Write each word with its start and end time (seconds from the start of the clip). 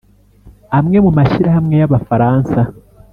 amwe 0.77 0.97
mu 1.05 1.11
mashyirahamwe 1.17 1.75
y'abafaransa 1.81 2.59